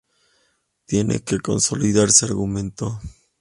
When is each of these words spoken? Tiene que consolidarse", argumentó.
Tiene 0.87 1.19
que 1.19 1.37
consolidarse", 1.39 2.25
argumentó. 2.25 2.99